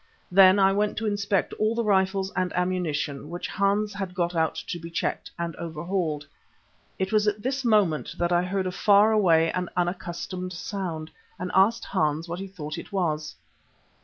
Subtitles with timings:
[0.31, 4.55] Then I went to inspect all the rifles and ammunition, which Hans had got out
[4.55, 6.25] to be checked and overhauled.
[6.97, 11.51] It was at this moment that I heard a far away and unaccustomed sound, and
[11.53, 13.35] asked Hans what he thought it was.